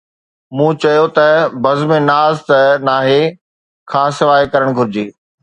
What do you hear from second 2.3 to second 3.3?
ته ”تاهي“